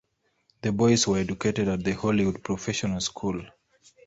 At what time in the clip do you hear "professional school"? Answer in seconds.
2.43-3.45